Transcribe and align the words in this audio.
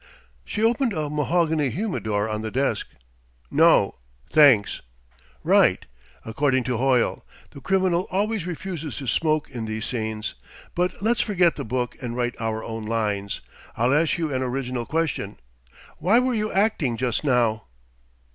She 0.43 0.63
opened 0.63 0.93
a 0.93 1.11
mahogany 1.11 1.69
humidor 1.69 2.27
on 2.27 2.41
the 2.41 2.49
desk. 2.49 2.87
"No, 3.51 3.99
thanks." 4.31 4.81
"Right 5.43 5.85
according 6.25 6.63
to 6.63 6.77
Hoyle: 6.77 7.23
the 7.51 7.61
criminal 7.61 8.07
always 8.09 8.47
refuses 8.47 8.97
to 8.97 9.05
smoke 9.05 9.51
in 9.51 9.65
these 9.65 9.85
scenes. 9.85 10.33
But 10.73 11.03
let's 11.03 11.21
forget 11.21 11.55
the 11.55 11.63
book 11.65 11.95
and 12.01 12.15
write 12.15 12.33
our 12.41 12.63
own 12.63 12.85
lines. 12.87 13.41
I'll 13.77 13.93
ask 13.93 14.17
you 14.17 14.33
an 14.33 14.41
original 14.41 14.87
question: 14.87 15.37
Why 15.99 16.17
were 16.17 16.33
you 16.33 16.51
acting 16.51 16.97
just 16.97 17.23
now?" 17.23 17.65